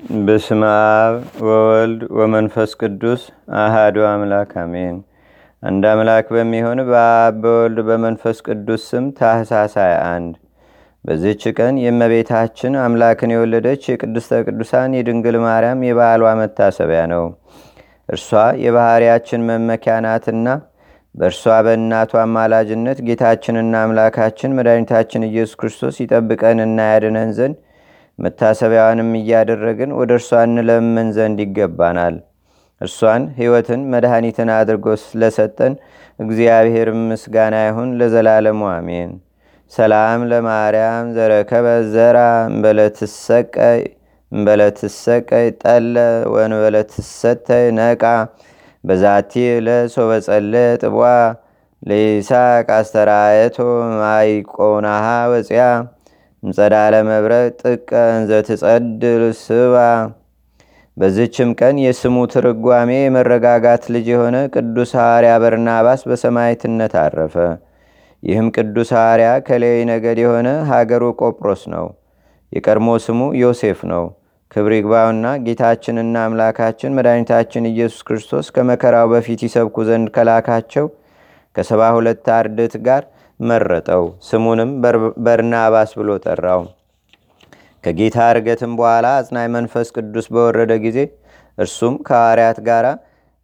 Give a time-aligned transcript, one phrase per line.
[0.00, 0.62] በስመ
[0.94, 1.14] አብ
[1.44, 3.22] ወወልድ ወመንፈስ ቅዱስ
[3.60, 4.96] አሃዱ አምላክ አሜን።
[5.62, 10.36] አንድ አምላክ በሚሆን በአብ በወልድ በመንፈስ ቅዱስ ስም ታህሳስ 21
[11.04, 17.24] በዚህች ቀን የእመቤታችን አምላክን የወለደች የቅድስተ ቅዱሳን የድንግል ማርያም የበዓሏ መታሰቢያ ነው።
[18.08, 18.30] እርሷ
[18.64, 20.48] የባሕርያችን መመኪያ ናትና
[21.14, 27.56] በእርሷ በእናቷ አማላጅነት ጌታችንና አምላካችን መድኃኒታችን ኢየሱስ ክርስቶስ ይጠብቀንና ያድነን ዘንድ
[28.18, 32.16] መታሰቢያዋንም እያደረግን ወደ እርሷ እንለምን ዘንድ ይገባናል።
[32.80, 35.74] እርሷን ሕይወትን መድኃኒትን አድርጎ ስለሰጠን
[36.18, 39.10] እግዚአብሔር ምስጋና ይሁን ለዘላለሙ አሜን።
[39.72, 42.18] ሰላም ለማርያም ዘረከበ ዘራ
[44.32, 45.96] እምበለትሰቀይ ጠለ
[46.34, 48.02] ወንበለትሰተይ ነቃ
[48.84, 49.32] በዛቲ
[49.66, 50.52] ለሶበጸለ
[50.82, 50.96] ጥቧ
[51.82, 53.56] ለይስሐቅ አስተራየቶ
[53.98, 55.62] ማይቆናሃ ወፅያ
[56.44, 58.30] ምጸዳለ መብረቅ ጥቀ እንዘ
[59.40, 59.76] ስባ።
[60.96, 67.36] በዝችም ቀን የስሙ ትርጓሜ የመረጋጋት ልጅ የሆነ ቅዱስ ሐዋርያ በርናባስ በሰማይትነት አረፈ።
[68.22, 71.86] ይህም ቅዱስ ሐዋርያ ከሌዊ ነገድ የሆነ ሀገሩ ቆጵሮስ ነው።
[72.52, 74.04] የቀድሞ ስሙ ዮሴፍ ነው።
[74.50, 80.86] ክብር ይግባውና ጌታችንና አምላካችን መድኃኒታችን ኢየሱስ ክርስቶስ ከመከራው በፊት ይሰብኩ ዘንድ ከላካቸው
[81.56, 83.02] ከሰባ ሁለት አርድት ጋር
[83.40, 84.70] መረጠው። ስሙንም
[85.26, 86.62] በርናባስ ብሎ ጠራው።
[87.84, 90.98] ከጌታ እርገትም በኋላ አጽናይ መንፈስ ቅዱስ በወረደ ጊዜ
[91.58, 92.86] እርሱም ከሐዋርያት ጋር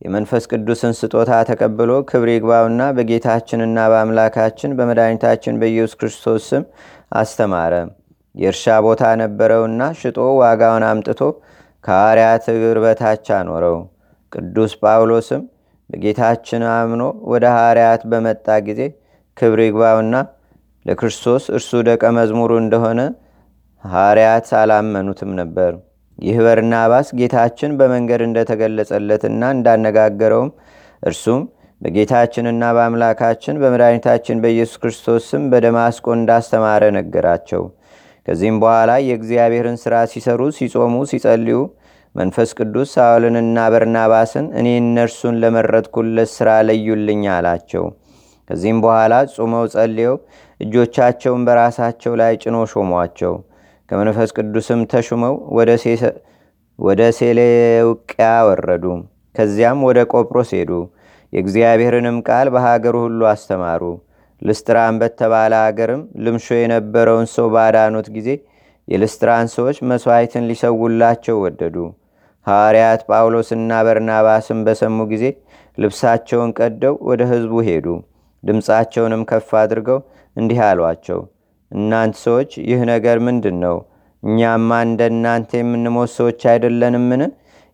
[0.00, 6.62] የመንፈስ ቅዱስን ስጦታ ተቀብሎ ክብር ይግባውና በጌታችንና በአምላካችን በመድኃኒታችን በኢየሱስ ክርስቶስ ስም
[7.14, 7.74] አስተማረ።
[8.34, 11.20] የእርሻ ቦታ ነበረውና ሽጦ ዋጋውን አምጥቶ
[11.84, 13.76] ከሐዋርያት እግር በታች አኖረው።
[14.32, 15.42] ቅዱስ ጳውሎስም
[15.90, 18.80] በጌታችን አምኖ ወደ ሐዋርያት በመጣ ጊዜ
[19.36, 20.14] ክብር ይግባውና
[20.86, 23.00] ለክርስቶስ እርሱ ደቀ መዝሙሩ እንደሆነ
[23.84, 25.72] ሐዋርያት አላመኑትም ነበር።
[26.18, 30.50] ይህ በርናባስ ጌታችን በመንገድ እንደተገለጸለትና እንዳነጋገረውም
[31.02, 31.42] እርሱም
[31.80, 37.62] በጌታችንና በአምላካችን በመድኃኒታችን በኢየሱስ ክርስቶስ ስም በደማስቆ እንዳስተማረ ነገራቸው።
[38.26, 41.58] ከዚህም በኋላ የእግዚአብሔርን ሥራ ሲሰሩ፣ ሲጾሙ፣ ሲጸልዩ
[42.14, 47.84] መንፈስ ቅዱስ ሳውልንና በርናባስን እኔ እነርሱን ለመረጥኩለት ሥራ ለዩልኝ አላቸው።
[48.50, 50.14] ከዚህም በኋላ ጾመው ጸልየው
[50.60, 53.34] እጆቻቸውን በራሳቸው ላይ ጭኖ ሾሟቸው።
[53.88, 55.34] ከመንፈስ ቅዱስም ተሹመው
[56.78, 58.84] ወደ ሴሌውቅያ ወረዱ።
[59.34, 60.70] ከዚያም ወደ ቆጵሮስ ሄዱ።
[61.32, 63.82] የእግዚአብሔርንም ቃል በሀገሩ ሁሉ አስተማሩ።
[64.42, 68.28] ልስትራን በተባለ አገርም ልምሾ የነበረውን ሰው ባዳኑት ጊዜ
[68.88, 71.76] የልስትራን ሰዎች መሥዋዕትን ሊሰውላቸው ወደዱ።
[72.46, 75.24] ሐዋርያት ጳውሎስና በርናባስም በሰሙ ጊዜ
[75.78, 77.86] ልብሳቸውን ቀደው ወደ ሕዝቡ ሄዱ።
[78.42, 79.98] ድምፃቸውንም ከፍ አድርገው
[80.36, 81.20] እንዲህ አሏቸው፣
[81.70, 83.76] እናንት ሰዎች ይህ ነገር ምንድን ነው?
[84.22, 87.22] እኛማ እንደ እናንተ የምንሞት ሰዎች አይደለንምን?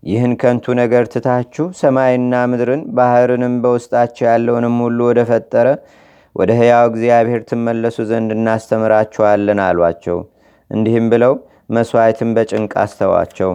[0.02, 5.68] ይህን ከንቱ ነገር ትታችሁ ሰማይና ምድርን ባህርንም በውስጣቸው ያለውንም ሁሉ ወደ ፈጠረ
[6.36, 10.18] ወደ ሕያው እግዚአብሔር ትመለሱ ዘንድ እናስተምራችኋለን አሏቸው።
[10.70, 11.34] እንዲህም ብለው
[11.70, 13.50] መሥዋዕትን በጭንቅ አስተዋቸው።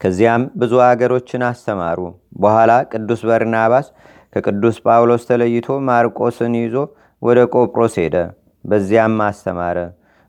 [0.00, 1.98] ከዚያም ብዙ አገሮችን አስተማሩ።
[2.40, 3.86] በኋላ ቅዱስ በርናባስ
[4.36, 6.74] ከቅዱስ ጳውሎስ ተለይቶ ማርቆስን ይዞ
[7.22, 8.16] ወደ ቆጵሮስ ሄደ።
[8.64, 9.78] በዚያም አስተማረ።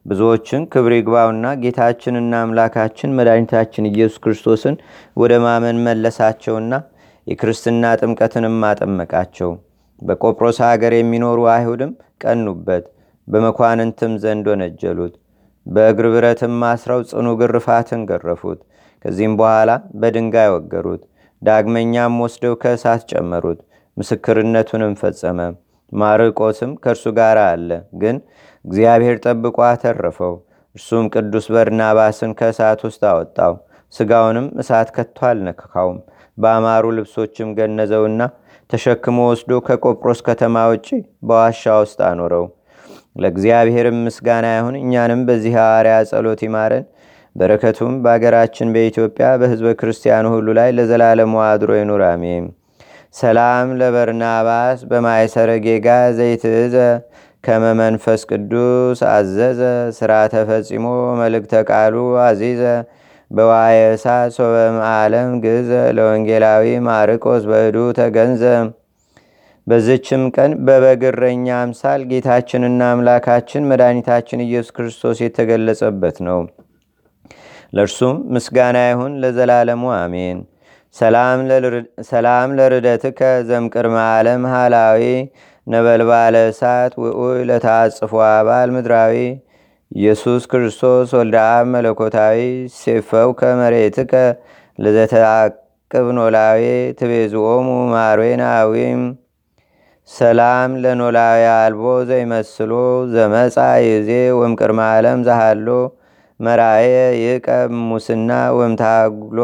[0.06, 4.76] ብዙዎችን ክብር ይግባውና ጌታችንና አምላካችን መድኃኒታችን ኢየሱስ ክርስቶስን
[5.18, 6.74] ወደ ማመን መለሳቸውና
[7.28, 9.52] የክርስትና ጥምቀትንም አጠመቃቸው።
[10.02, 11.92] በቆጵሮስ ሀገር የሚኖሩ አይሁድም
[12.24, 12.86] ቀኑበት፣
[13.28, 15.14] በመኳንንትም ዘንድ ወነጀሉት።
[15.66, 18.60] በእግር ብረትም አስረው ጽኑ ግርፋትን ገረፉት።
[19.06, 21.02] ከዚህም በኋላ በድንጋይ ወገሩት።
[21.42, 23.60] ዳግመኛም ወስደው ከእሳት ጨመሩት።
[23.98, 25.40] ምስክርነቱንም ፈጸመ።
[25.92, 27.70] ማርቆስም ከእርሱ ጋር አለ፣
[28.02, 28.16] ግን
[28.66, 30.34] እግዚአብሔር ጠብቆ አተረፈው።
[30.76, 33.54] እርሱም ቅዱስ በርናባስን ከእሳት ውስጥ አወጣው።
[33.94, 36.00] ስጋውንም እሳት ከቶ አልነካካውም።
[36.38, 38.22] በአማሩ ልብሶችም ገነዘውና
[38.70, 40.88] ተሸክሞ ወስዶ ከቆጵሮስ ከተማ ውጭ
[41.28, 42.46] በዋሻ ውስጥ አኖረው።
[43.16, 46.86] ለእግዚአብሔርም ምስጋና ይሁን። እኛንም በዚህ ሐዋርያ ጸሎት ይማረን።
[47.36, 52.46] በረከቱም በአገራችን በኢትዮጵያ በሕዝበ ክርስቲያኑ ሁሉ ላይ ለዘላለሙ አድሮ ይኑር፣ አሜን።
[53.16, 55.88] ሰላም ለበርናባስ በማይሰረ ጌጋ
[56.18, 56.76] ዘይትእዘ
[57.44, 59.62] ከመመንፈስ ቅዱስ አዘዘ
[59.98, 60.86] ስራ ተፈጺሞ
[61.20, 61.96] መልእክተ ቃሉ
[62.26, 62.62] አዚዘ
[63.32, 68.44] በዋየ እሳት ሶበም ዓለም ግዘ ለወንጌላዊ ማርቆስ በእዱ ተገንዘ።
[69.68, 76.40] በዝችም ቀን በበግረኛ አምሳል ጌታችንና አምላካችን መድኃኒታችን ኢየሱስ ክርስቶስ የተገለጸበት ነው።
[77.74, 80.38] ለእርሱም ምስጋና ይሁን ለዘላለሙ አሜን።
[80.96, 83.20] ሰላም ለርደትከ
[83.50, 85.02] ዘምቅድመ ዓለም ሃላዊ
[85.68, 89.16] ነበልባለ እሳት ውኡይ ለታጽፎ አባል ምድራዊ።
[89.92, 91.38] ኢየሱስ ክርስቶስ ወልደ
[91.74, 92.40] መለኮታዊ
[92.78, 94.14] ሴፈው ከመሬትከ
[94.80, 96.64] ለዘተአቅብ ኖላዊ
[97.00, 99.04] ትቤዝኦሙ ማርዌናዊም
[100.10, 102.74] ሰላም ለኖላዊ አልቦ ዘይመስሎ
[103.14, 103.56] ዘመፃ
[103.88, 105.70] ይዜ ወምቅድመ ዓለም zaሃሎ
[106.40, 106.94] መራየ
[107.24, 109.40] ይቀብ ሙስና ወምታግሎ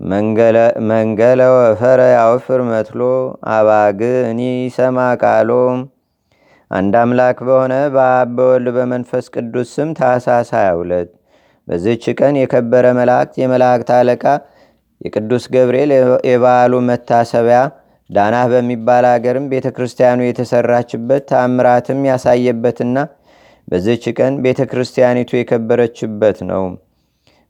[0.00, 3.00] መንገለ ወፈረ ያወፍር መትሎ
[3.54, 3.98] አባግ
[4.30, 4.40] እኒ
[4.76, 5.50] ሰማ ቃሎ
[6.70, 11.12] አንድ አምላክ በሆነ በአብ በወልድ በመንፈስ ቅዱስ ስም ታሳስ 22
[11.68, 14.24] በዝች ቀን የከበረ መላእክት የመላእክት አለቃ
[15.00, 15.92] የቅዱስ ገብርኤል
[16.30, 17.60] የበዓሉ መታሰቢያ
[18.10, 22.96] ዳናህ በሚባል አገርም ቤተ ክርስቲያኑ የተሰራችበት ታምራትም ያሳየበትና
[23.68, 26.64] በዝች ቀን ቤተ ክርስቲያኒቱ የከበረችበት ነው።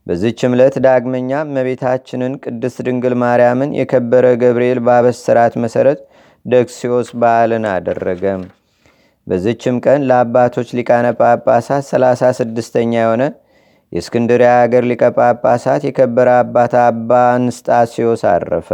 [0.07, 5.99] በዝች ዕለት ዳግመኛ እመቤታችንን ቅድስት ድንግል ማርያምን የከበረ ገብርኤል ባበሰራት መሰረት
[6.45, 8.23] ደክሲዮስ በዓልን አደረገ።
[9.27, 13.23] በዝችም ቀን ለአባቶች ሊቃነ ጳጳሳት 36ኛ የሆነ
[13.91, 18.69] የእስክንድሪያ ሀገር ሊቀ ጳጳሳት የከበረ አባት አባ አንስጣሲዮስ አረፈ።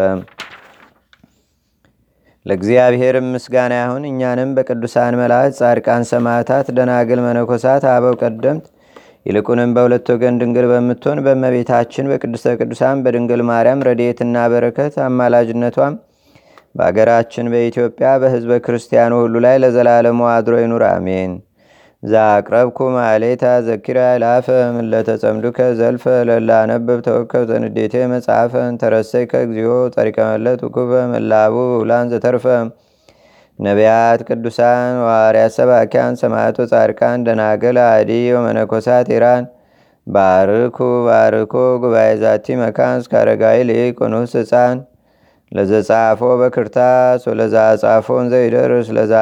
[2.46, 8.66] ለእግዚአብሔር ምስጋና ይሁን። እኛንም በቅዱሳን መላእክት፣ ጻድቃን፣ ሰማዕታት፣ ደናግል፣ መነኮሳት፣ አበው ቀደምት
[9.28, 15.96] ይልቁንም በሁለት ወገን ድንግል በምትሆን በመቤታችን በቅድስተ ቅዱሳን በድንግል ማርያም ረድኤትና በረከት አማላጅነቷም
[16.76, 21.32] በአገራችን በኢትዮጵያ በህዝበ ክርስቲያኑ ሁሉ ላይ ለዘላለሙ አድሮ ይኑር፣ አሜን።
[22.04, 31.56] ዛቅረብኩ ማሌታ ዘኪራ ላፈ ምለተጸምዱከ ዘልፈ ለላነብብ ተወከብ ዘንዴቴ መጽሐፈን ተረሰይ ከእግዚኦ ጠሪቀመለት ውኩበ መላቡ
[31.80, 32.46] ውላን ዘተርፈ
[33.60, 39.46] ነቢያት፣ ቅዱሳን፣ ዋርያት፣ ሰባኪያን፣ ሰማዕቶ፣ ጻድቃን፣ ደናገል፣ አዲ ወመነኮሳት ኢራን
[40.08, 40.78] ባርኩ
[41.08, 44.78] ባርኮ ጉባኤ ዛቲ መካን እስከ አረጋዊ ልቅ ንኡስ ህፃን
[45.52, 47.56] ለዘጻፎ በክርታስ ወለዛ
[48.34, 49.14] ዘይደርስ ለዛ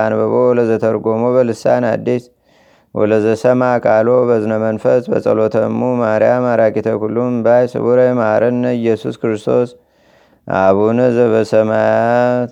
[0.60, 2.24] ለዘተርጎሞ በልሳን አዲስ
[2.96, 9.72] ወለዘሰማ ቃሎ በዝነ መንፈስ በጸሎተሙ ማርያም አራቂተ ኩሉም ባይ ስቡረ ማረነ ኢየሱስ ክርስቶስ
[10.48, 12.52] አቡነ ዘበሰማያት